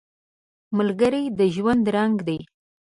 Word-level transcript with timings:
ملګری 0.77 1.23
د 1.37 1.39
ژوند 1.55 1.85
رنګ 1.95 2.15
دی 2.27 2.39